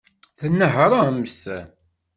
[0.39, 1.43] Tnehṛemt.